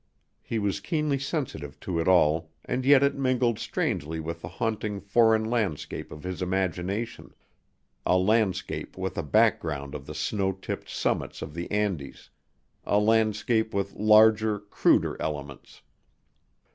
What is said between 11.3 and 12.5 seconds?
of the Andes,